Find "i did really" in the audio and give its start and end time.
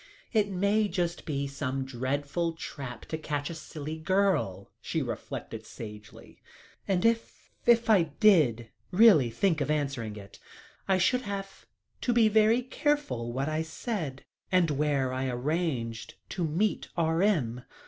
7.87-9.29